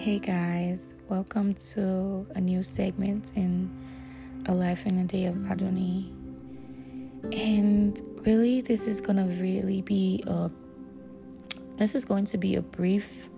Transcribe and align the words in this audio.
Hey 0.00 0.18
guys, 0.18 0.94
welcome 1.10 1.52
to 1.74 2.26
a 2.34 2.40
new 2.40 2.62
segment 2.62 3.32
in 3.34 3.70
A 4.46 4.54
Life 4.54 4.86
in 4.86 4.96
a 4.96 5.04
Day 5.04 5.26
of 5.26 5.34
Adoni. 5.34 6.08
And 7.38 8.00
really, 8.24 8.62
this 8.62 8.86
is 8.86 9.02
gonna 9.02 9.26
really 9.26 9.82
be 9.82 10.24
a 10.26 10.50
this 11.76 11.94
is 11.94 12.06
going 12.06 12.24
to 12.24 12.38
be 12.38 12.56
a 12.56 12.62
brief 12.62 13.28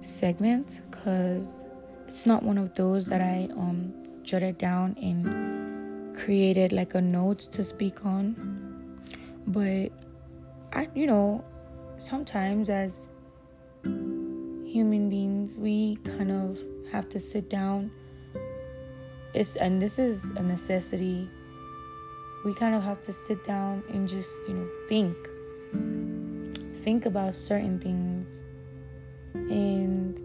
segment 0.00 0.80
because 0.90 1.64
it's 2.08 2.26
not 2.26 2.42
one 2.42 2.58
of 2.58 2.74
those 2.74 3.06
that 3.06 3.20
I 3.20 3.48
um 3.52 3.94
jotted 4.24 4.58
down 4.58 4.96
and 5.00 6.16
created 6.16 6.72
like 6.72 6.96
a 6.96 7.00
note 7.00 7.38
to 7.52 7.62
speak 7.62 8.04
on. 8.04 9.00
But 9.46 9.92
I 10.72 10.88
you 10.92 11.06
know, 11.06 11.44
sometimes 11.98 12.68
as 12.68 13.12
human 14.70 15.10
beings, 15.10 15.56
we 15.56 15.96
kind 16.04 16.30
of 16.30 16.58
have 16.92 17.08
to 17.08 17.18
sit 17.18 17.50
down. 17.50 17.90
It's 19.34 19.56
and 19.56 19.82
this 19.82 19.98
is 19.98 20.30
a 20.30 20.42
necessity. 20.42 21.28
We 22.44 22.54
kind 22.54 22.74
of 22.74 22.82
have 22.82 23.02
to 23.02 23.12
sit 23.12 23.44
down 23.44 23.82
and 23.90 24.08
just, 24.08 24.30
you 24.48 24.54
know, 24.54 24.68
think. 24.88 25.16
Think 26.84 27.04
about 27.04 27.34
certain 27.34 27.78
things. 27.80 28.48
And 29.34 30.20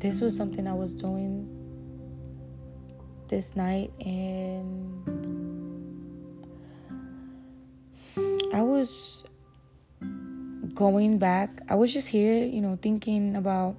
this 0.00 0.20
was 0.20 0.34
something 0.34 0.66
I 0.66 0.74
was 0.74 0.92
doing 0.92 1.46
this 3.28 3.54
night 3.54 3.92
and 4.00 5.06
I 8.52 8.62
was 8.62 9.19
going 10.80 11.18
back, 11.18 11.50
I 11.68 11.74
was 11.74 11.92
just 11.92 12.08
here, 12.08 12.42
you 12.42 12.62
know, 12.62 12.78
thinking 12.80 13.36
about 13.36 13.76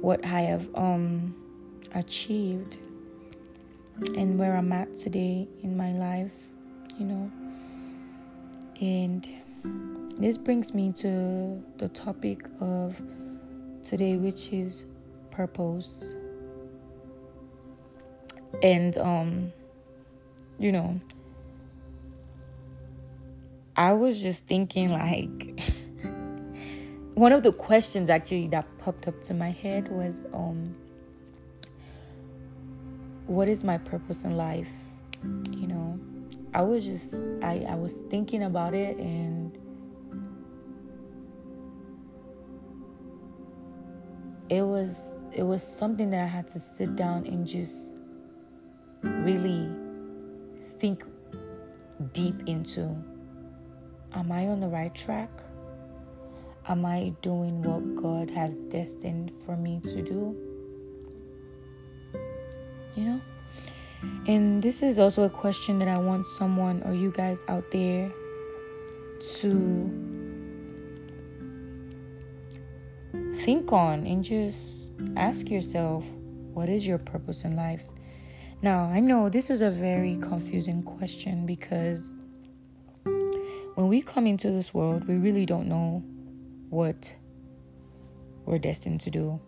what 0.00 0.24
I 0.24 0.42
have 0.42 0.68
um 0.76 1.34
achieved 1.96 2.76
and 4.16 4.38
where 4.38 4.54
I'm 4.56 4.70
at 4.70 4.96
today 4.96 5.48
in 5.64 5.76
my 5.76 5.90
life, 5.90 6.36
you 6.96 7.06
know. 7.06 7.32
And 8.80 9.26
this 10.16 10.38
brings 10.38 10.72
me 10.72 10.92
to 10.92 11.60
the 11.78 11.88
topic 11.88 12.46
of 12.60 12.94
today, 13.82 14.18
which 14.18 14.52
is 14.52 14.86
purpose. 15.32 16.14
And 18.62 18.96
um, 18.98 19.52
you 20.60 20.70
know, 20.70 21.00
I 23.76 23.92
was 23.92 24.22
just 24.22 24.46
thinking 24.46 24.90
like 24.90 25.60
one 27.14 27.32
of 27.32 27.42
the 27.42 27.52
questions 27.52 28.08
actually 28.08 28.48
that 28.48 28.66
popped 28.78 29.06
up 29.06 29.22
to 29.24 29.34
my 29.34 29.50
head 29.50 29.88
was 29.88 30.24
um 30.32 30.74
what 33.26 33.48
is 33.50 33.64
my 33.64 33.76
purpose 33.76 34.24
in 34.24 34.36
life? 34.36 34.70
You 35.50 35.66
know, 35.66 36.00
I 36.54 36.62
was 36.62 36.86
just 36.86 37.16
I 37.42 37.66
I 37.68 37.74
was 37.74 37.92
thinking 38.08 38.44
about 38.44 38.72
it 38.72 38.96
and 38.96 39.58
it 44.48 44.62
was 44.62 45.20
it 45.32 45.42
was 45.42 45.62
something 45.62 46.08
that 46.10 46.22
I 46.22 46.26
had 46.26 46.48
to 46.48 46.60
sit 46.60 46.96
down 46.96 47.26
and 47.26 47.46
just 47.46 47.92
really 49.02 49.68
think 50.78 51.04
deep 52.12 52.42
into 52.46 52.96
Am 54.16 54.32
I 54.32 54.48
on 54.48 54.60
the 54.60 54.66
right 54.66 54.94
track? 54.94 55.28
Am 56.66 56.86
I 56.86 57.12
doing 57.20 57.62
what 57.62 58.02
God 58.02 58.30
has 58.30 58.54
destined 58.54 59.30
for 59.30 59.58
me 59.58 59.80
to 59.84 60.02
do? 60.02 60.34
You 62.96 63.04
know? 63.04 63.20
And 64.26 64.62
this 64.62 64.82
is 64.82 64.98
also 64.98 65.24
a 65.24 65.30
question 65.30 65.78
that 65.80 65.88
I 65.88 66.00
want 66.00 66.26
someone 66.26 66.82
or 66.84 66.94
you 66.94 67.12
guys 67.12 67.44
out 67.46 67.70
there 67.70 68.10
to 69.38 69.52
think 73.44 73.70
on 73.70 74.06
and 74.06 74.24
just 74.24 74.92
ask 75.16 75.50
yourself 75.50 76.04
what 76.54 76.70
is 76.70 76.86
your 76.86 76.98
purpose 76.98 77.44
in 77.44 77.54
life? 77.54 77.86
Now, 78.62 78.84
I 78.84 79.00
know 79.00 79.28
this 79.28 79.50
is 79.50 79.60
a 79.60 79.70
very 79.70 80.16
confusing 80.16 80.82
question 80.82 81.44
because 81.44 82.18
when 83.76 83.88
we 83.88 84.00
come 84.00 84.26
into 84.26 84.50
this 84.50 84.72
world, 84.72 85.06
we 85.06 85.16
really 85.16 85.44
don't 85.44 85.68
know 85.68 86.02
what 86.70 87.14
we're 88.46 88.58
destined 88.58 89.02
to 89.02 89.10
do. 89.10 89.38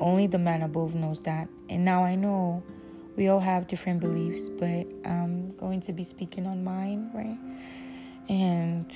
Only 0.00 0.26
the 0.26 0.38
man 0.38 0.62
above 0.62 0.94
knows 0.94 1.20
that. 1.24 1.46
And 1.68 1.84
now 1.84 2.02
I 2.02 2.14
know 2.14 2.62
we 3.14 3.28
all 3.28 3.40
have 3.40 3.66
different 3.66 4.00
beliefs, 4.00 4.48
but 4.48 4.86
I'm 5.04 5.54
going 5.58 5.82
to 5.82 5.92
be 5.92 6.02
speaking 6.02 6.46
on 6.46 6.64
mine, 6.64 7.10
right? 7.12 7.38
And 8.30 8.90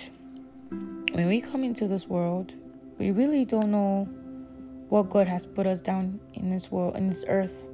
when 1.12 1.28
we 1.28 1.43
come 1.43 1.62
into 1.62 1.87
this 1.87 2.07
world, 2.07 2.55
we 2.97 3.11
really 3.11 3.45
don't 3.45 3.71
know 3.71 4.09
what 4.89 5.11
God 5.11 5.28
has 5.28 5.45
put 5.45 5.67
us 5.67 5.83
down 5.83 6.19
in 6.33 6.49
this 6.49 6.72
world, 6.72 6.97
in 6.97 7.09
this 7.09 7.27
earth 7.28 7.69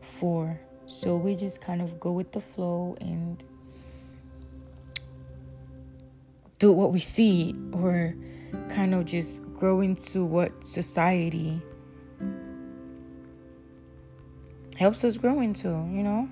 for. 0.00 0.60
So 0.86 1.16
we 1.16 1.34
just 1.34 1.60
kind 1.60 1.82
of 1.82 1.98
go 1.98 2.12
with 2.12 2.30
the 2.30 2.40
flow 2.40 2.96
and 3.00 3.42
do 6.62 6.70
what 6.70 6.92
we 6.92 7.00
see 7.00 7.56
or 7.72 8.14
kind 8.68 8.94
of 8.94 9.04
just 9.04 9.42
grow 9.52 9.80
into 9.80 10.24
what 10.24 10.64
society 10.64 11.60
helps 14.76 15.02
us 15.02 15.16
grow 15.16 15.40
into, 15.40 15.66
you 15.90 16.04
know? 16.04 16.28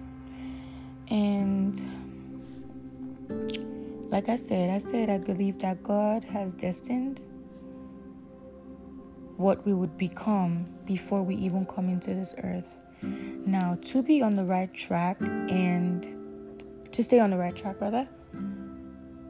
And 1.09 1.75
like 4.13 4.29
I 4.29 4.37
said, 4.37 4.71
I 4.71 4.79
said 4.79 5.11
I 5.11 5.19
believe 5.19 5.59
that 5.59 5.83
God 5.83 6.23
has 6.23 6.53
destined 6.53 7.21
what 9.37 9.67
we 9.67 9.75
would 9.75 9.99
become 9.99 10.65
before 10.87 11.25
we 11.25 11.35
even 11.35 11.67
come 11.67 11.89
into 11.89 12.15
this 12.15 12.37
earth. 12.45 12.79
Now, 13.03 13.77
to 13.83 14.01
be 14.01 14.23
on 14.23 14.35
the 14.35 14.45
right 14.45 14.73
track 14.73 15.21
and 15.23 16.07
to 16.93 17.03
stay 17.03 17.19
on 17.19 17.31
the 17.31 17.37
right 17.37 17.57
track, 17.57 17.81
rather, 17.81 18.07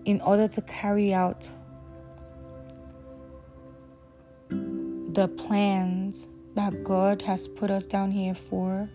in 0.05 0.21
order 0.23 0.49
to 0.49 0.63
carry 0.63 1.13
out 1.13 1.51
the 4.49 5.29
plans 5.29 6.29
that 6.55 6.85
God 6.85 7.23
has 7.23 7.49
put 7.49 7.71
us 7.71 7.87
down 7.87 8.11
here 8.11 8.35
for. 8.35 8.89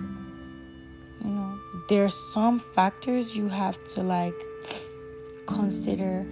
You 0.00 1.30
know, 1.30 1.58
there 1.88 2.04
are 2.04 2.10
some 2.10 2.58
factors 2.58 3.36
you 3.36 3.48
have 3.48 3.82
to 3.94 4.02
like 4.02 4.34
consider. 5.46 6.26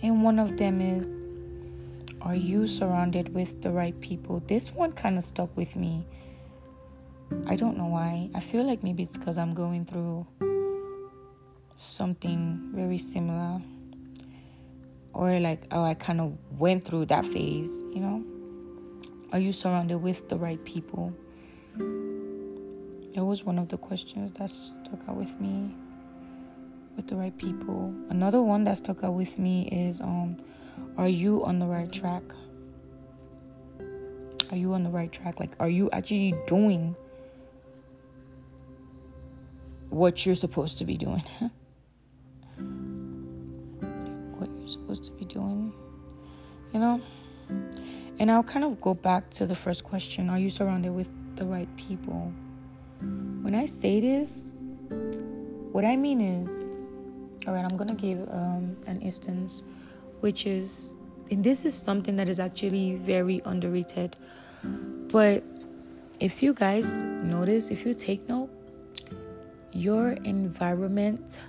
And 0.00 0.22
one 0.22 0.38
of 0.38 0.56
them 0.56 0.80
is 0.80 1.28
are 2.20 2.34
you 2.34 2.66
surrounded 2.66 3.34
with 3.34 3.62
the 3.62 3.70
right 3.70 3.98
people? 4.00 4.42
This 4.46 4.74
one 4.74 4.92
kind 4.92 5.18
of 5.18 5.24
stuck 5.24 5.56
with 5.56 5.76
me 5.76 6.06
I 7.50 7.56
don't 7.56 7.78
know 7.78 7.86
why. 7.86 8.28
I 8.34 8.40
feel 8.40 8.64
like 8.64 8.82
maybe 8.84 9.02
it's 9.02 9.16
because 9.16 9.38
I'm 9.38 9.54
going 9.54 9.86
through 9.86 10.26
something 11.76 12.70
very 12.74 12.98
similar. 12.98 13.62
Or 15.14 15.40
like, 15.40 15.62
oh, 15.70 15.82
I 15.82 15.94
kind 15.94 16.20
of 16.20 16.36
went 16.58 16.84
through 16.84 17.06
that 17.06 17.24
phase, 17.24 17.82
you 17.90 18.00
know? 18.00 18.22
Are 19.32 19.38
you 19.38 19.54
surrounded 19.54 19.98
with 19.98 20.28
the 20.28 20.36
right 20.36 20.62
people? 20.66 21.14
That 23.14 23.24
was 23.24 23.44
one 23.44 23.58
of 23.58 23.68
the 23.68 23.78
questions 23.78 24.32
that 24.38 24.50
stuck 24.50 25.08
out 25.08 25.16
with 25.16 25.40
me. 25.40 25.74
With 26.96 27.06
the 27.06 27.16
right 27.16 27.36
people. 27.38 27.94
Another 28.10 28.42
one 28.42 28.64
that 28.64 28.76
stuck 28.76 29.02
out 29.02 29.14
with 29.14 29.38
me 29.38 29.68
is 29.72 30.02
um 30.02 30.36
are 30.98 31.08
you 31.08 31.44
on 31.44 31.60
the 31.60 31.66
right 31.66 31.90
track? 31.90 32.22
Are 34.50 34.56
you 34.56 34.74
on 34.74 34.84
the 34.84 34.90
right 34.90 35.10
track? 35.10 35.40
Like 35.40 35.56
are 35.58 35.68
you 35.68 35.88
actually 35.92 36.34
doing 36.46 36.94
what 39.90 40.26
you're 40.26 40.34
supposed 40.34 40.78
to 40.78 40.84
be 40.84 40.96
doing. 40.96 41.22
what 44.38 44.50
you're 44.58 44.68
supposed 44.68 45.04
to 45.04 45.12
be 45.12 45.24
doing. 45.24 45.72
You 46.72 46.80
know? 46.80 47.00
And 48.18 48.30
I'll 48.30 48.42
kind 48.42 48.64
of 48.64 48.80
go 48.80 48.94
back 48.94 49.30
to 49.30 49.46
the 49.46 49.54
first 49.54 49.84
question 49.84 50.28
Are 50.28 50.38
you 50.38 50.50
surrounded 50.50 50.92
with 50.92 51.08
the 51.36 51.44
right 51.44 51.68
people? 51.76 52.32
When 53.00 53.54
I 53.54 53.64
say 53.64 54.00
this, 54.00 54.62
what 55.72 55.84
I 55.84 55.96
mean 55.96 56.20
is, 56.20 56.66
all 57.46 57.54
right, 57.54 57.64
I'm 57.64 57.76
gonna 57.76 57.94
give 57.94 58.28
um, 58.30 58.76
an 58.86 59.00
instance, 59.00 59.64
which 60.20 60.46
is, 60.46 60.92
and 61.30 61.44
this 61.44 61.64
is 61.64 61.74
something 61.74 62.16
that 62.16 62.28
is 62.28 62.40
actually 62.40 62.96
very 62.96 63.40
underrated. 63.44 64.16
But 64.62 65.44
if 66.20 66.42
you 66.42 66.52
guys 66.52 67.04
notice, 67.04 67.70
if 67.70 67.86
you 67.86 67.94
take 67.94 68.28
note, 68.28 68.47
your 69.72 70.12
environment 70.24 71.40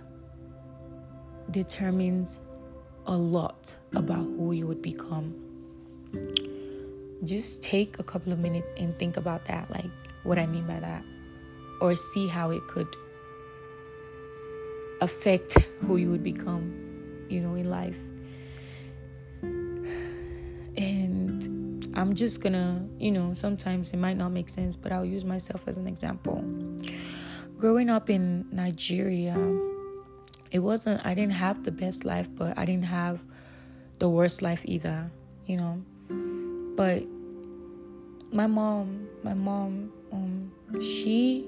determines 1.51 2.39
a 3.05 3.15
lot 3.15 3.75
about 3.95 4.23
who 4.23 4.51
you 4.51 4.67
would 4.67 4.81
become. 4.81 5.33
Just 7.23 7.63
take 7.63 7.99
a 7.99 8.03
couple 8.03 8.31
of 8.31 8.39
minutes 8.39 8.67
and 8.77 8.97
think 8.99 9.17
about 9.17 9.45
that, 9.45 9.69
like 9.71 9.89
what 10.23 10.37
I 10.37 10.45
mean 10.45 10.67
by 10.67 10.79
that, 10.79 11.03
or 11.81 11.95
see 11.95 12.27
how 12.27 12.51
it 12.51 12.61
could 12.67 12.87
affect 15.01 15.53
who 15.81 15.97
you 15.97 16.09
would 16.11 16.23
become, 16.23 17.25
you 17.29 17.41
know, 17.41 17.55
in 17.55 17.69
life. 17.69 17.99
And 20.77 21.91
I'm 21.95 22.13
just 22.13 22.41
gonna, 22.41 22.87
you 22.99 23.11
know, 23.11 23.33
sometimes 23.33 23.93
it 23.93 23.97
might 23.97 24.17
not 24.17 24.29
make 24.29 24.49
sense, 24.49 24.75
but 24.75 24.91
I'll 24.91 25.05
use 25.05 25.25
myself 25.25 25.67
as 25.67 25.77
an 25.77 25.87
example. 25.87 26.43
Growing 27.59 27.89
up 27.89 28.09
in 28.09 28.45
Nigeria, 28.53 29.35
it 30.49 30.59
wasn't, 30.59 31.05
I 31.05 31.13
didn't 31.13 31.33
have 31.33 31.65
the 31.65 31.73
best 31.73 32.05
life, 32.05 32.29
but 32.33 32.57
I 32.57 32.63
didn't 32.63 32.85
have 32.85 33.21
the 33.99 34.07
worst 34.07 34.41
life 34.41 34.61
either, 34.63 35.11
you 35.45 35.57
know. 35.57 35.81
But 36.77 37.03
my 38.31 38.47
mom, 38.47 39.09
my 39.23 39.33
mom, 39.33 39.91
um, 40.13 40.53
she 40.81 41.45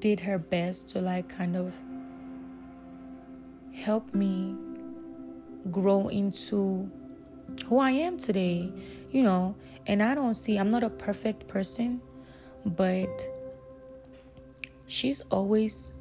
did 0.00 0.20
her 0.20 0.38
best 0.38 0.88
to 0.88 1.00
like 1.00 1.28
kind 1.28 1.54
of 1.54 1.74
help 3.74 4.14
me 4.14 4.56
grow 5.70 6.08
into 6.08 6.90
who 7.66 7.78
I 7.78 7.90
am 7.90 8.16
today, 8.16 8.72
you 9.10 9.22
know. 9.22 9.54
And 9.86 10.02
I 10.02 10.14
don't 10.14 10.32
see, 10.32 10.56
I'm 10.56 10.70
not 10.70 10.82
a 10.82 10.88
perfect 10.88 11.46
person, 11.46 12.00
but 12.64 13.28
she's 14.86 15.20
always 15.30 15.92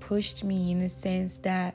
pushed 0.00 0.44
me 0.44 0.70
in 0.70 0.80
the 0.80 0.88
sense 0.88 1.38
that, 1.40 1.74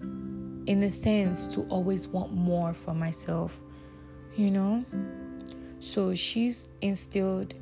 in 0.00 0.80
the 0.80 0.90
sense 0.90 1.46
to 1.48 1.62
always 1.68 2.08
want 2.08 2.32
more 2.32 2.74
for 2.74 2.94
myself, 2.94 3.60
you 4.36 4.50
know. 4.50 4.84
So 5.80 6.14
she's 6.14 6.68
instilled 6.80 7.54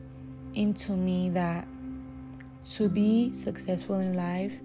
into 0.55 0.93
me 0.93 1.31
that 1.31 1.67
to 2.73 2.89
be 2.89 3.33
successful 3.33 4.01
in 4.01 4.15
life, 4.15 4.59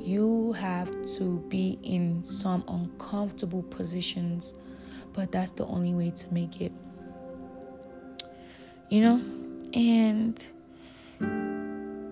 you 0.00 0.52
have 0.52 0.90
to 1.16 1.38
be 1.48 1.78
in 1.82 2.22
some 2.22 2.62
uncomfortable 2.68 3.62
positions, 3.62 4.54
but 5.14 5.32
that's 5.32 5.52
the 5.52 5.64
only 5.66 5.94
way 5.94 6.10
to 6.10 6.34
make 6.34 6.60
it. 6.60 6.72
You 8.90 9.00
know? 9.00 9.20
And 9.72 10.44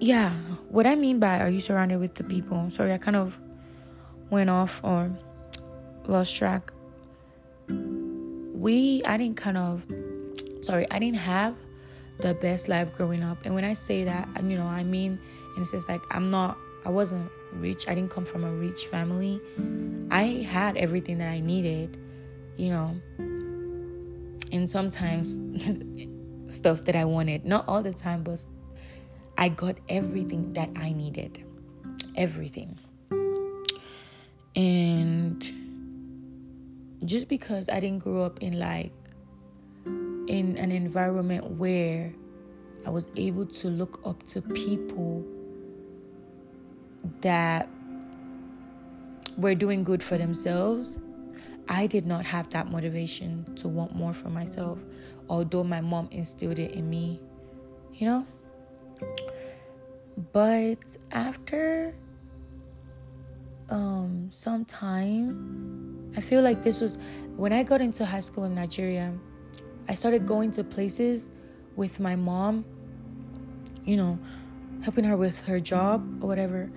yeah, 0.03 0.33
what 0.69 0.85
I 0.85 0.97
mean 0.97 1.21
by 1.21 1.39
are 1.39 1.49
you 1.49 1.61
surrounded 1.61 2.01
with 2.01 2.17
the 2.17 2.25
people? 2.25 2.69
Sorry, 2.71 2.93
I 2.93 2.99
kind 2.99 3.17
of 3.17 3.39
went 4.31 4.51
off 4.51 4.83
or 4.83 5.17
lost 6.09 6.35
track. 6.35 6.73
We, 7.69 9.05
I 9.05 9.17
didn't 9.17 9.37
kind 9.37 9.57
of, 9.57 9.87
sorry, 10.61 10.91
I 10.91 10.99
didn't 10.99 11.19
have 11.19 11.55
the 12.19 12.35
best 12.35 12.69
life 12.69 12.93
growing 12.97 13.23
up. 13.23 13.47
And 13.47 13.55
when 13.55 13.63
I 13.63 13.75
say 13.75 14.03
that, 14.03 14.29
you 14.43 14.59
know, 14.59 14.67
I 14.67 14.83
mean, 14.83 15.21
in 15.57 15.63
a 15.63 15.65
sense, 15.65 15.89
like 15.89 16.03
I'm 16.11 16.33
not, 16.33 16.59
I 16.85 16.91
wasn't 16.91 17.31
rich. 17.53 17.87
I 17.87 17.95
didn't 17.95 18.11
come 18.11 18.25
from 18.25 18.43
a 18.43 18.51
rich 18.51 18.87
family. 18.87 19.41
I 20.11 20.25
had 20.51 20.77
everything 20.77 21.19
that 21.19 21.29
I 21.29 21.39
needed, 21.39 21.97
you 22.57 22.71
know, 22.71 22.97
and 24.51 24.69
sometimes 24.69 25.39
stuff 26.49 26.87
that 26.87 26.97
I 26.97 27.05
wanted. 27.05 27.45
Not 27.45 27.69
all 27.69 27.85
the 27.85 27.93
time, 27.93 28.25
but 28.25 28.45
I 29.37 29.49
got 29.49 29.77
everything 29.89 30.53
that 30.55 30.71
I 30.77 30.93
needed. 30.93 31.45
Everything. 32.17 32.79
And 34.55 35.43
just 37.05 37.29
because 37.29 37.69
I 37.69 37.81
didn't 37.81 38.01
grow 38.01 38.23
up 38.23 38.41
in 38.43 38.59
like 38.59 38.93
in 40.29 40.57
an 40.57 40.71
environment 40.71 41.45
where 41.53 42.15
I 42.87 42.91
was 42.91 43.11
able 43.17 43.47
to 43.47 43.69
look 43.69 44.01
up 44.05 44.23
to 44.25 44.43
people 44.43 45.25
that 47.21 47.69
were 49.37 49.55
doing 49.55 49.85
good 49.85 50.03
for 50.03 50.19
themselves, 50.19 50.99
I 51.69 51.87
did 51.87 52.07
not 52.07 52.25
have 52.27 52.51
that 52.51 52.71
motivation 52.71 53.55
to 53.57 53.69
want 53.69 53.95
more 53.95 54.13
for 54.13 54.29
myself, 54.29 54.79
although 55.29 55.65
my 55.65 55.81
mom 55.81 56.09
instilled 56.11 56.59
it 56.59 56.73
in 56.73 56.91
me, 56.91 57.21
you 57.95 58.07
know? 58.07 58.27
But 60.33 60.97
after 61.11 61.95
um, 63.69 64.29
some 64.31 64.65
time, 64.65 66.13
I 66.17 66.21
feel 66.21 66.43
like 66.43 66.63
this 66.63 66.81
was 66.81 66.99
when 67.37 67.53
I 67.53 67.63
got 67.63 67.81
into 67.81 68.05
high 68.05 68.21
school 68.21 68.45
in 68.45 68.55
Nigeria, 68.55 69.13
I 69.89 69.95
started 69.95 70.27
going 70.27 70.51
to 70.53 70.65
places 70.65 71.31
with 71.77 72.01
my 72.01 72.17
mom, 72.17 72.65
you 73.85 73.97
know, 73.97 74.19
helping 74.83 75.05
her 75.05 75.17
with 75.17 75.45
her 75.47 75.61
job 75.61 76.23
or 76.23 76.29
whatever. 76.29 76.71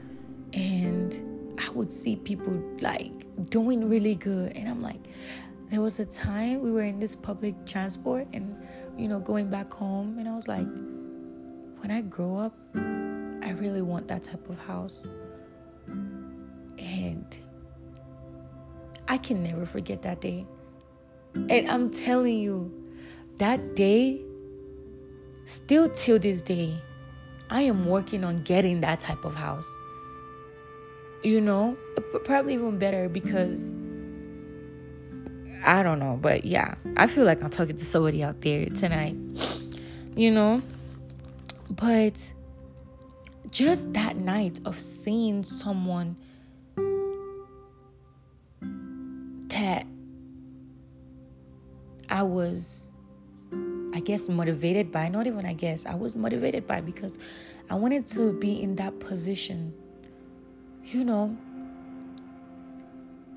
And 0.53 1.55
I 1.59 1.69
would 1.71 1.91
see 1.91 2.15
people 2.15 2.53
like 2.79 3.11
doing 3.49 3.89
really 3.89 4.15
good, 4.15 4.53
and 4.55 4.69
I'm 4.69 4.81
like, 4.81 5.01
there 5.69 5.81
was 5.81 5.99
a 5.99 6.05
time 6.05 6.61
we 6.61 6.71
were 6.71 6.83
in 6.83 6.99
this 6.99 7.15
public 7.15 7.65
transport 7.65 8.27
and 8.33 8.55
you 8.97 9.07
know 9.07 9.19
going 9.19 9.49
back 9.49 9.73
home, 9.73 10.17
and 10.19 10.27
I 10.27 10.35
was 10.35 10.47
like, 10.47 10.67
when 11.79 11.91
I 11.91 12.01
grow 12.01 12.37
up, 12.37 12.55
really 13.59 13.81
want 13.81 14.07
that 14.07 14.23
type 14.23 14.49
of 14.49 14.59
house, 14.59 15.07
and 15.87 17.25
I 19.07 19.17
can 19.17 19.43
never 19.43 19.65
forget 19.65 20.01
that 20.03 20.21
day. 20.21 20.45
And 21.49 21.69
I'm 21.69 21.91
telling 21.91 22.39
you, 22.39 22.71
that 23.37 23.75
day, 23.75 24.21
still 25.45 25.89
till 25.89 26.19
this 26.19 26.41
day, 26.41 26.81
I 27.49 27.61
am 27.61 27.85
working 27.85 28.23
on 28.23 28.43
getting 28.43 28.81
that 28.81 28.99
type 28.99 29.25
of 29.25 29.35
house. 29.35 29.69
You 31.23 31.41
know 31.41 31.77
probably 32.23 32.53
even 32.53 32.77
better 32.77 33.09
because 33.09 33.73
i 35.65 35.81
don't 35.81 35.99
know 35.99 36.17
but 36.21 36.45
yeah 36.45 36.75
i 36.97 37.07
feel 37.07 37.25
like 37.25 37.41
i'm 37.43 37.49
talking 37.49 37.75
to 37.75 37.85
somebody 37.85 38.23
out 38.23 38.39
there 38.41 38.65
tonight 38.67 39.15
you 40.15 40.31
know? 40.31 40.61
But 41.69 42.31
just 43.55 43.93
that 43.93 44.17
night 44.17 44.59
of 44.65 44.77
seeing 44.77 45.41
someone 45.45 46.17
that 49.47 49.85
i 52.09 52.21
was 52.21 52.91
i 53.93 54.01
guess 54.01 54.27
motivated 54.27 54.91
by 54.91 55.07
not 55.07 55.25
even 55.25 55.45
i 55.45 55.53
guess 55.53 55.85
i 55.85 55.95
was 55.95 56.17
motivated 56.17 56.67
by 56.67 56.81
because 56.81 57.17
i 57.69 57.75
wanted 57.75 58.05
to 58.05 58.33
be 58.33 58.61
in 58.61 58.75
that 58.75 58.99
position 58.99 59.73
you 60.85 61.03
know, 61.03 61.35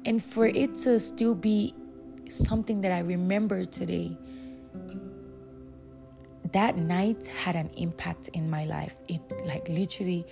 and 0.04 0.23
for 0.23 0.47
it 0.47 0.76
to 0.76 1.00
still 1.00 1.35
be 1.35 1.75
something 2.28 2.83
that 2.83 2.92
I 2.92 3.00
remember 3.00 3.64
today, 3.64 4.16
that 6.52 6.76
night 6.76 7.26
had 7.26 7.57
an 7.57 7.71
impact 7.76 8.28
in 8.33 8.49
my 8.49 8.64
life. 8.64 8.97
It 9.09 9.21
like 9.47 9.69
literally 9.69 10.26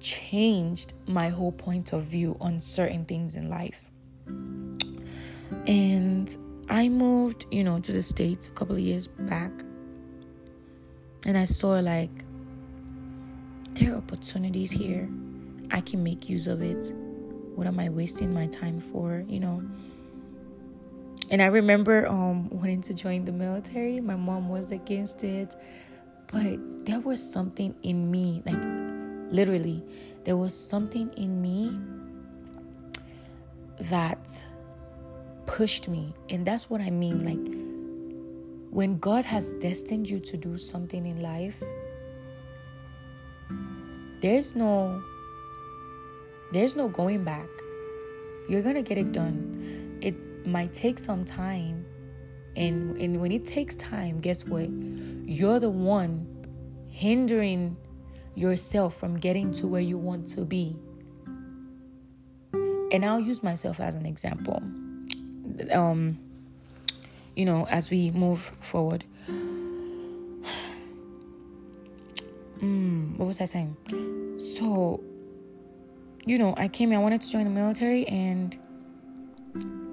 changed 0.00 0.94
my 1.06 1.28
whole 1.28 1.52
point 1.52 1.92
of 1.92 2.02
view 2.04 2.36
on 2.40 2.60
certain 2.60 3.04
things 3.04 3.34
in 3.34 3.48
life. 3.48 3.90
And 5.66 6.36
I 6.68 6.88
moved, 6.88 7.46
you 7.50 7.64
know, 7.64 7.80
to 7.80 7.92
the 7.92 8.02
States 8.02 8.48
a 8.48 8.50
couple 8.50 8.76
of 8.76 8.80
years 8.80 9.06
back. 9.06 9.52
And 11.26 11.36
I 11.36 11.44
saw 11.44 11.78
like 11.80 12.24
there 13.72 13.92
are 13.92 13.96
opportunities 13.96 14.70
here 14.70 15.08
I 15.70 15.80
can 15.80 16.02
make 16.02 16.28
use 16.28 16.46
of 16.46 16.62
it. 16.62 16.92
What 17.54 17.66
am 17.66 17.78
I 17.78 17.88
wasting 17.88 18.32
my 18.32 18.46
time 18.46 18.80
for? 18.80 19.24
You 19.28 19.40
know. 19.40 19.62
And 21.30 21.42
I 21.42 21.46
remember 21.46 22.06
um 22.06 22.48
wanting 22.50 22.82
to 22.82 22.94
join 22.94 23.24
the 23.24 23.32
military. 23.32 24.00
My 24.00 24.16
mom 24.16 24.48
was 24.48 24.72
against 24.72 25.24
it, 25.24 25.54
but 26.32 26.86
there 26.86 27.00
was 27.00 27.22
something 27.22 27.74
in 27.82 28.10
me, 28.10 28.42
like 28.46 29.32
literally, 29.32 29.82
there 30.24 30.36
was 30.36 30.54
something 30.54 31.12
in 31.14 31.42
me 31.42 31.78
that 33.80 34.44
pushed 35.46 35.88
me. 35.88 36.14
And 36.30 36.46
that's 36.46 36.70
what 36.70 36.80
I 36.80 36.90
mean 36.90 37.24
like 37.24 37.58
when 38.70 38.98
God 38.98 39.24
has 39.24 39.52
destined 39.54 40.08
you 40.08 40.20
to 40.20 40.36
do 40.36 40.58
something 40.58 41.06
in 41.06 41.20
life, 41.20 41.62
there's 44.20 44.54
no 44.54 45.02
there's 46.52 46.76
no 46.76 46.88
going 46.88 47.24
back. 47.24 47.48
You're 48.48 48.62
going 48.62 48.76
to 48.76 48.82
get 48.82 48.96
it 48.96 49.12
done. 49.12 49.47
Might 50.48 50.72
take 50.72 50.98
some 50.98 51.24
time. 51.24 51.84
And, 52.56 52.96
and 52.96 53.20
when 53.20 53.30
it 53.30 53.44
takes 53.44 53.76
time, 53.76 54.20
guess 54.20 54.44
what? 54.44 54.68
You're 54.70 55.60
the 55.60 55.70
one 55.70 56.26
hindering 56.88 57.76
yourself 58.34 58.96
from 58.96 59.16
getting 59.16 59.52
to 59.54 59.66
where 59.66 59.80
you 59.80 59.98
want 59.98 60.26
to 60.28 60.44
be. 60.44 60.76
And 62.90 63.04
I'll 63.04 63.20
use 63.20 63.42
myself 63.42 63.78
as 63.80 63.94
an 63.94 64.06
example. 64.06 64.62
um 65.72 66.18
you 67.34 67.44
know 67.44 67.66
as 67.70 67.90
we 67.90 68.10
move 68.10 68.40
forward 68.60 69.04
mm, 72.60 73.16
what 73.16 73.26
was 73.26 73.40
i 73.40 73.44
saying 73.44 73.76
so 74.38 75.00
you 76.24 76.38
know 76.38 76.54
i 76.56 76.68
came 76.68 76.90
here 76.90 76.98
i 76.98 77.02
wanted 77.02 77.20
to 77.20 77.30
join 77.30 77.44
the 77.44 77.50
military 77.50 78.06
and 78.08 78.58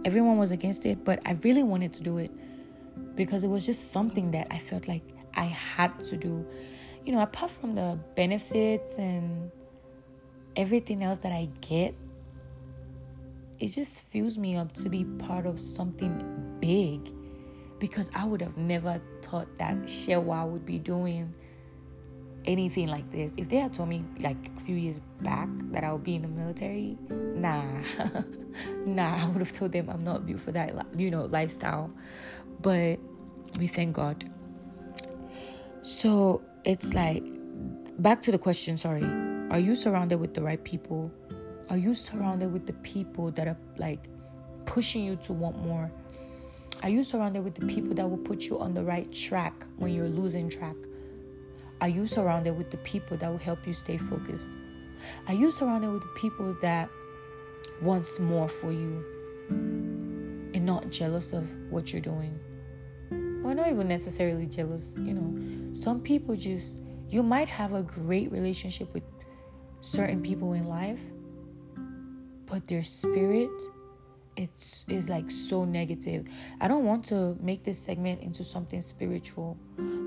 everyone 0.06 0.38
was 0.38 0.52
against 0.52 0.86
it 0.86 1.04
but 1.04 1.20
i 1.26 1.34
really 1.44 1.64
wanted 1.64 1.92
to 1.92 2.02
do 2.02 2.18
it 2.18 2.32
because 3.16 3.44
it 3.44 3.50
was 3.50 3.66
just 3.66 3.92
something 3.92 4.32
that 4.32 4.48
i 4.52 4.58
felt 4.58 4.88
like 4.88 5.04
i 5.36 5.44
had 5.44 5.92
to 6.02 6.16
do. 6.16 6.46
You 7.04 7.12
know 7.12 7.22
apart 7.22 7.52
from 7.52 7.76
the 7.76 8.00
benefits 8.16 8.98
and 8.98 9.52
everything 10.56 11.04
else 11.04 11.20
that 11.20 11.34
i 11.34 11.50
get 11.62 11.94
it 13.60 13.68
just 13.68 14.02
fills 14.02 14.38
me 14.38 14.56
up 14.56 14.72
to 14.74 14.90
be 14.90 15.04
part 15.04 15.46
of 15.46 15.60
something 15.60 16.58
big 16.60 17.14
because 17.80 18.10
I 18.16 18.26
would 18.26 18.42
have 18.42 18.58
never 18.58 19.02
thought 19.22 19.48
that 19.58 19.76
Shewa 19.84 20.48
would 20.48 20.66
be 20.66 20.80
doing 20.80 21.34
anything 22.46 22.88
like 22.88 23.10
this. 23.12 23.34
If 23.38 23.50
they 23.50 23.58
had 23.58 23.74
told 23.74 23.90
me 23.90 24.04
like 24.20 24.38
a 24.56 24.60
few 24.62 24.76
years 24.76 25.02
back 25.22 25.50
that 25.72 25.84
I 25.84 25.92
would 25.92 26.04
be 26.04 26.16
in 26.16 26.22
the 26.22 26.28
military, 26.28 26.98
nah, 27.10 27.64
nah, 28.86 29.24
I 29.24 29.28
would 29.30 29.40
have 29.40 29.52
told 29.52 29.72
them 29.72 29.90
I'm 29.90 30.04
not 30.04 30.26
built 30.26 30.40
for 30.40 30.52
that, 30.52 30.74
you 30.98 31.12
know, 31.12 31.26
lifestyle. 31.26 31.92
But 32.62 33.00
we 33.60 33.68
thank 33.68 33.96
God. 33.96 34.30
So 35.82 36.42
it's 36.64 36.94
like, 36.94 37.24
back 38.00 38.22
to 38.24 38.32
the 38.32 38.40
question, 38.40 38.78
sorry. 38.78 39.04
Are 39.52 39.60
you 39.60 39.76
surrounded 39.76 40.20
with 40.20 40.34
the 40.34 40.42
right 40.42 40.64
people? 40.64 41.12
Are 41.70 41.78
you 41.78 41.94
surrounded 41.94 42.52
with 42.52 42.66
the 42.66 42.74
people 42.74 43.32
that 43.32 43.48
are 43.48 43.58
like 43.78 44.08
pushing 44.66 45.04
you 45.04 45.16
to 45.18 45.34
want 45.34 45.58
more? 45.64 45.92
Are 46.84 46.90
you 46.90 47.04
surrounded 47.04 47.44
with 47.44 47.56
the 47.56 47.66
people 47.66 47.94
that 47.96 48.10
will 48.10 48.18
put 48.18 48.44
you 48.44 48.60
on 48.60 48.74
the 48.74 48.84
right 48.84 49.12
track 49.12 49.66
when 49.78 49.94
you're 49.94 50.08
losing 50.08 50.50
track? 50.50 50.76
Are 51.82 51.90
you 51.90 52.08
surrounded 52.08 52.58
with 52.58 52.72
the 52.72 52.78
people 52.78 53.18
that 53.18 53.30
will 53.30 53.38
help 53.38 53.68
you 53.68 53.74
stay 53.74 53.98
focused? 53.98 54.48
Are 55.28 55.34
you 55.34 55.52
surrounded 55.52 55.92
with 55.92 56.02
the 56.02 56.20
people 56.20 56.56
that 56.62 56.90
wants 57.82 58.20
more 58.20 58.48
for 58.48 58.72
you 58.72 59.04
and 59.50 60.66
not 60.66 60.90
jealous 60.90 61.34
of 61.34 61.48
what 61.70 61.92
you're 61.92 62.02
doing? 62.02 62.40
Or 63.44 63.54
not 63.54 63.68
even 63.68 63.88
necessarily 63.88 64.48
jealous, 64.48 64.96
you 64.98 65.14
know. 65.14 65.74
Some 65.74 66.02
people 66.02 66.36
just 66.36 66.80
you 67.10 67.22
might 67.22 67.50
have 67.50 67.74
a 67.74 67.84
great 67.84 68.32
relationship 68.32 68.92
with 68.94 69.04
certain 69.82 70.22
people 70.22 70.54
in 70.54 70.64
life, 70.64 71.02
but 72.48 72.68
their 72.68 72.84
spirit 72.84 73.52
it's 74.38 74.86
is 74.90 75.08
like 75.08 75.32
so 75.32 75.64
negative 75.64 76.28
i 76.60 76.68
don't 76.68 76.84
want 76.84 77.06
to 77.06 77.38
make 77.40 77.64
this 77.64 77.80
segment 77.80 78.22
into 78.22 78.44
something 78.44 78.82
spiritual 78.82 79.58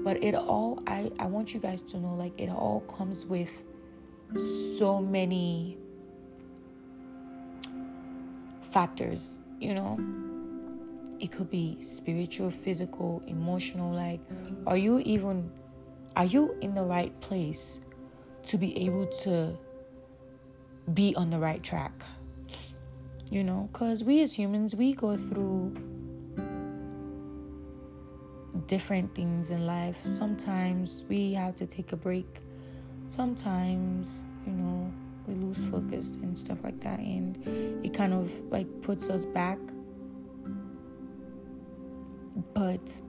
but 0.05 0.23
it 0.23 0.35
all 0.35 0.83
i 0.87 1.11
i 1.19 1.27
want 1.27 1.53
you 1.55 1.61
guys 1.61 1.83
to 1.83 1.99
know 1.99 2.15
like 2.15 2.39
it 2.41 2.49
all 2.49 2.81
comes 2.81 3.27
with 3.27 3.65
so 4.79 5.01
many 5.01 5.79
factors 8.71 9.41
you 9.61 9.75
know? 9.75 9.99
It 11.21 11.33
could 11.33 11.51
be 11.51 11.77
spiritual 11.81 12.51
physical 12.51 13.23
emotional 13.27 13.93
like 13.93 14.21
are 14.67 14.77
you 14.77 15.01
even 15.01 15.51
are 16.15 16.25
you 16.25 16.57
in 16.61 16.75
the 16.75 16.83
right 16.83 17.19
place 17.21 17.81
to 18.45 18.57
be 18.57 18.77
able 18.87 19.07
to 19.07 19.57
be 20.95 21.15
on 21.17 21.31
the 21.31 21.39
right 21.39 21.63
track? 21.63 21.93
You 23.31 23.45
know? 23.45 23.69
Because 23.73 24.05
we 24.05 24.23
as 24.23 24.35
humans 24.35 24.77
we 24.77 24.95
go 24.95 25.17
through 25.17 25.75
different 28.69 29.15
things 29.15 29.51
in 29.51 29.67
life. 29.67 29.99
Sometimes 30.05 31.05
we 31.09 31.33
have 31.35 31.57
to 31.57 31.67
take 31.67 31.93
a 31.93 31.97
break. 31.97 32.41
Sometimes 33.09 34.25
you 34.47 34.53
know 34.53 34.93
we 35.27 35.35
lose 35.35 35.67
focus 35.67 36.17
and 36.23 36.39
stuff 36.39 36.63
like 36.63 36.81
that 36.81 37.01
and 37.01 37.37
it 37.85 37.93
kind 37.93 38.15
of 38.15 38.31
like 38.51 38.69
puts 38.83 39.11
us 39.11 39.27
back. 39.27 39.59
But 42.55 43.01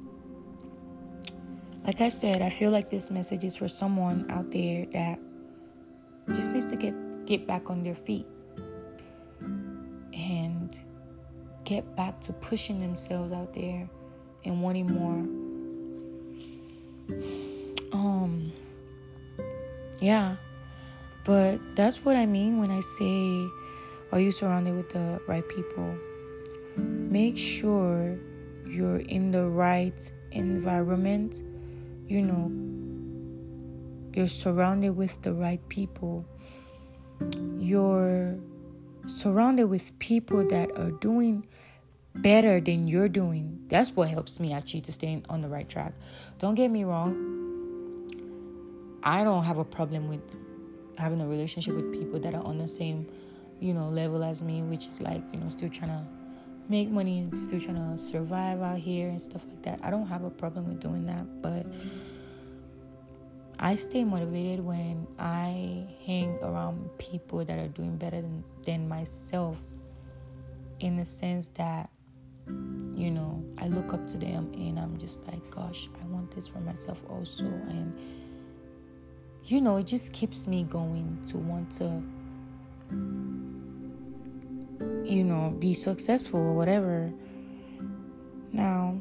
like 1.86 2.02
i 2.02 2.10
said 2.10 2.42
i 2.42 2.50
feel 2.50 2.72
like 2.72 2.90
this 2.90 3.10
message 3.10 3.46
is 3.46 3.56
for 3.56 3.68
someone 3.70 4.30
out 4.30 4.52
there 4.52 4.86
that 4.92 5.18
just 6.36 6.52
needs 6.52 6.66
to 6.66 6.76
get 6.76 6.94
get 7.26 7.48
back 7.48 7.70
on 7.70 7.82
their 7.84 7.96
feet 7.96 8.28
and 10.14 10.84
get 11.64 11.96
back 11.96 12.20
to 12.22 12.34
pushing 12.34 12.80
themselves 12.80 13.32
out 13.32 13.54
there 13.54 13.90
and 14.46 14.62
wanting 14.62 14.88
more. 14.88 15.39
Um, 17.92 18.52
yeah, 20.00 20.36
but 21.26 21.60
that's 21.76 22.04
what 22.06 22.16
I 22.16 22.26
mean 22.26 22.60
when 22.60 22.72
I 22.72 22.80
say, 22.80 23.48
Are 24.12 24.20
you 24.20 24.32
surrounded 24.32 24.76
with 24.76 24.90
the 24.90 25.22
right 25.28 25.48
people? 25.48 25.98
Make 26.78 27.38
sure 27.38 28.18
you're 28.66 29.00
in 29.00 29.32
the 29.32 29.48
right 29.48 30.12
environment, 30.32 31.42
you 32.08 32.22
know, 32.22 32.52
you're 34.14 34.28
surrounded 34.28 34.96
with 34.96 35.22
the 35.22 35.34
right 35.34 35.62
people. 35.70 36.26
You're 37.58 38.38
surrounded 39.06 39.66
with 39.66 39.98
people 40.00 40.48
that 40.48 40.72
are 40.78 40.92
doing 40.92 41.46
better 42.22 42.60
than 42.60 42.88
you're 42.88 43.10
doing. 43.10 43.60
That's 43.70 43.96
what 43.96 44.10
helps 44.10 44.40
me 44.40 44.54
actually 44.54 44.82
to 44.82 44.92
stay 44.92 45.22
on 45.30 45.42
the 45.42 45.48
right 45.48 45.68
track. 45.68 45.94
Don't 46.40 46.56
get 46.56 46.70
me 46.70 46.84
wrong. 46.84 47.26
I 49.04 49.24
don't 49.24 49.44
have 49.44 49.58
a 49.58 49.66
problem 49.66 50.10
with 50.10 50.38
having 50.98 51.22
a 51.22 51.28
relationship 51.28 51.76
with 51.76 51.94
people 51.94 52.20
that 52.20 52.34
are 52.34 52.44
on 52.44 52.58
the 52.58 52.68
same, 52.68 53.08
you 53.60 53.74
know, 53.74 53.88
level 53.90 54.24
as 54.24 54.44
me, 54.44 54.62
which 54.62 54.88
is 54.88 55.02
like, 55.02 55.24
you 55.32 55.40
know, 55.40 55.50
still 55.50 55.70
trying 55.70 55.92
to 55.92 56.06
make 56.70 56.88
money 56.88 57.28
still 57.34 57.60
trying 57.60 57.76
to 57.76 57.98
survive 57.98 58.62
out 58.62 58.78
here 58.78 59.10
and 59.10 59.20
stuff 59.20 59.44
like 59.50 59.62
that. 59.64 59.80
I 59.82 59.90
don't 59.90 60.06
have 60.06 60.24
a 60.24 60.30
problem 60.30 60.68
with 60.68 60.80
doing 60.80 61.06
that, 61.08 61.42
but 61.42 61.66
I 63.58 63.76
stay 63.76 64.04
motivated 64.04 64.64
when 64.64 65.08
I 65.18 65.88
hang 66.06 66.38
around 66.44 66.90
people 67.00 67.44
that 67.44 67.58
are 67.58 67.68
doing 67.70 67.98
better 67.98 68.22
than, 68.22 68.44
than 68.64 68.88
myself 68.88 69.60
in 70.80 70.96
the 70.96 71.04
sense 71.04 71.48
that 71.56 71.90
you 72.96 73.12
know, 73.12 73.44
I 73.58 73.68
look 73.68 73.94
up 73.94 74.08
to 74.10 74.18
them 74.18 74.52
and 74.54 74.80
I'm 74.80 74.98
just 74.98 75.26
like, 75.28 75.50
gosh, 75.52 75.90
I 76.02 76.08
want 76.08 76.32
this 76.32 76.48
for 76.48 76.60
myself 76.60 77.02
also. 77.10 77.46
And, 77.46 77.98
you 79.46 79.62
know, 79.62 79.78
it 79.78 79.88
just 79.88 80.14
keeps 80.14 80.48
me 80.48 80.64
going 80.64 81.18
to 81.28 81.38
want 81.38 81.72
to, 81.74 82.04
you 85.10 85.24
know, 85.24 85.56
be 85.60 85.74
successful 85.74 86.40
or 86.40 86.54
whatever. 86.54 87.12
Now, 88.52 89.00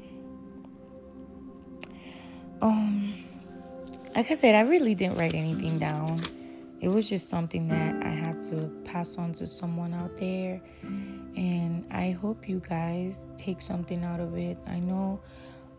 um, 2.61 3.14
like 4.14 4.31
I 4.31 4.35
said, 4.35 4.55
I 4.55 4.61
really 4.61 4.95
didn't 4.95 5.17
write 5.17 5.35
anything 5.35 5.78
down. 5.78 6.21
It 6.80 6.88
was 6.88 7.08
just 7.08 7.28
something 7.28 7.68
that 7.68 8.04
I 8.04 8.11
had 8.11 8.40
to 8.42 8.70
pass 8.85 9.18
on 9.18 9.32
to 9.35 9.47
someone 9.47 9.92
out 9.92 10.16
there 10.16 10.61
and 11.37 11.85
I 11.90 12.11
hope 12.11 12.49
you 12.49 12.61
guys 12.68 13.26
take 13.37 13.62
something 13.62 14.04
out 14.04 14.20
of 14.20 14.37
it. 14.37 14.58
I 14.66 14.78
know 14.78 15.20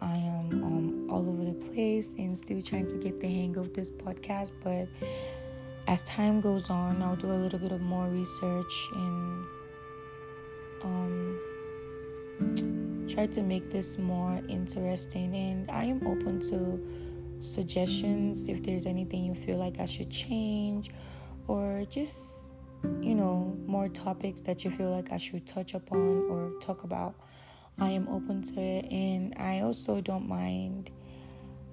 I 0.01 0.15
am 0.15 0.63
um, 0.63 1.07
all 1.09 1.29
over 1.29 1.43
the 1.45 1.53
place 1.71 2.15
and 2.17 2.37
still 2.37 2.61
trying 2.61 2.87
to 2.87 2.97
get 2.97 3.19
the 3.19 3.27
hang 3.27 3.57
of 3.57 3.73
this 3.73 3.91
podcast, 3.91 4.51
but 4.63 4.87
as 5.87 6.03
time 6.03 6.39
goes 6.39 6.69
on, 6.69 7.01
I'll 7.01 7.15
do 7.15 7.31
a 7.31 7.33
little 7.33 7.59
bit 7.59 7.71
of 7.71 7.81
more 7.81 8.07
research 8.07 8.89
and 8.93 9.45
um, 10.83 11.39
try 13.09 13.25
to 13.27 13.41
make 13.41 13.69
this 13.69 13.97
more 13.97 14.41
interesting. 14.47 15.35
And 15.35 15.69
I 15.71 15.85
am 15.85 16.05
open 16.05 16.41
to 16.49 16.79
suggestions 17.39 18.46
if 18.46 18.63
there's 18.63 18.86
anything 18.86 19.24
you 19.25 19.34
feel 19.34 19.58
like 19.58 19.79
I 19.79 19.86
should 19.86 20.10
change 20.10 20.91
or 21.48 21.86
just 21.89 22.50
you 23.01 23.15
know, 23.15 23.58
more 23.65 23.89
topics 23.89 24.41
that 24.41 24.63
you 24.63 24.72
feel 24.72 24.89
like 24.91 25.12
I 25.12 25.17
should 25.17 25.46
touch 25.46 25.74
upon 25.74 26.25
or 26.29 26.51
talk 26.62 26.84
about, 26.84 27.15
I 27.77 27.89
am 27.91 28.08
open 28.08 28.41
to 28.43 28.60
it. 28.60 28.86
And 28.91 29.34
I 29.38 29.62
also 29.62 30.01
don't 30.01 30.27
mind, 30.27 30.91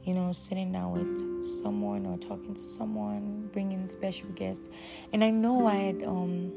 you 0.05 0.15
know, 0.15 0.33
sitting 0.33 0.73
down 0.73 0.93
with 0.93 1.45
someone 1.63 2.07
or 2.07 2.19
talking 2.19 2.55
to 2.55 2.65
someone, 2.65 3.49
bringing 3.53 3.87
special 3.89 4.29
guests. 4.31 4.69
And 5.13 5.23
I 5.23 5.31
know 5.31 5.67
I 5.67 5.75
had, 5.75 6.03
um, 6.03 6.53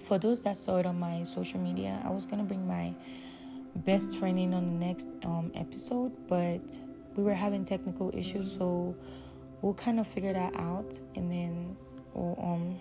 for 0.00 0.18
those 0.18 0.42
that 0.42 0.56
saw 0.56 0.76
it 0.76 0.86
on 0.86 0.98
my 0.98 1.22
social 1.24 1.60
media, 1.60 2.00
I 2.04 2.10
was 2.10 2.26
gonna 2.26 2.44
bring 2.44 2.66
my 2.66 2.94
best 3.74 4.16
friend 4.16 4.38
in 4.38 4.54
on 4.54 4.66
the 4.66 4.86
next 4.86 5.08
um, 5.24 5.50
episode, 5.54 6.12
but 6.28 6.80
we 7.16 7.22
were 7.22 7.34
having 7.34 7.64
technical 7.64 8.14
issues, 8.14 8.56
so 8.56 8.94
we'll 9.62 9.74
kind 9.74 9.98
of 9.98 10.06
figure 10.06 10.32
that 10.32 10.54
out 10.56 11.00
and 11.14 11.30
then 11.30 11.76
we'll 12.14 12.38
um 12.40 12.78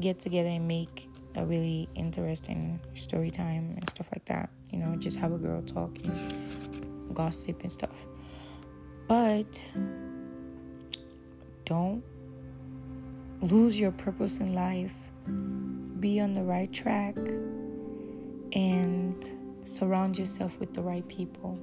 get 0.00 0.20
together 0.20 0.48
and 0.48 0.66
make 0.66 1.08
a 1.36 1.44
really 1.44 1.88
interesting 1.94 2.80
story 2.94 3.30
time 3.30 3.74
and 3.76 3.88
stuff 3.88 4.06
like 4.14 4.24
that. 4.26 4.50
You 4.70 4.78
know, 4.78 4.96
just 4.96 5.18
have 5.18 5.32
a 5.32 5.38
girl 5.38 5.62
talk 5.62 5.96
and 6.04 7.14
gossip 7.14 7.60
and 7.62 7.72
stuff. 7.72 8.06
But 9.08 9.64
don't 11.64 12.02
lose 13.40 13.78
your 13.78 13.92
purpose 13.92 14.40
in 14.40 14.52
life. 14.54 14.94
Be 16.00 16.20
on 16.20 16.34
the 16.34 16.42
right 16.42 16.72
track 16.72 17.16
and 18.52 19.32
surround 19.64 20.18
yourself 20.18 20.58
with 20.58 20.74
the 20.74 20.82
right 20.82 21.06
people. 21.08 21.58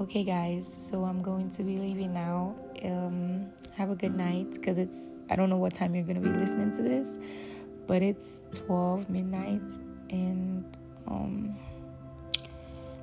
Okay, 0.00 0.22
guys, 0.22 0.64
so 0.64 1.02
I'm 1.02 1.22
going 1.22 1.50
to 1.50 1.64
be 1.64 1.76
leaving 1.76 2.14
now. 2.14 2.54
Um, 2.84 3.50
have 3.76 3.90
a 3.90 3.96
good 3.96 4.14
night 4.14 4.52
because 4.52 4.78
it's, 4.78 5.24
I 5.28 5.34
don't 5.34 5.50
know 5.50 5.56
what 5.56 5.74
time 5.74 5.92
you're 5.92 6.04
going 6.04 6.22
to 6.22 6.28
be 6.28 6.36
listening 6.36 6.70
to 6.72 6.82
this, 6.82 7.18
but 7.88 8.00
it's 8.00 8.44
12 8.54 9.10
midnight. 9.10 9.68
And 10.10 10.64
um, 11.08 11.56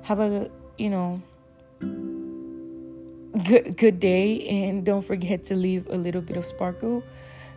have 0.04 0.20
a, 0.20 0.50
you 0.78 0.88
know, 0.88 1.20
good 3.44 3.76
good 3.76 4.00
day 4.00 4.40
and 4.48 4.82
don't 4.82 5.02
forget 5.02 5.44
to 5.44 5.54
leave 5.54 5.86
a 5.90 5.96
little 5.96 6.22
bit 6.22 6.38
of 6.38 6.46
sparkle 6.46 7.04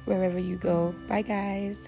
wherever 0.03 0.38
you 0.38 0.58
go. 0.58 0.93
Bye 1.08 1.22
guys. 1.22 1.88